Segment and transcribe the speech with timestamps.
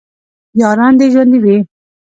[0.61, 1.57] یاران دې ژوندي وي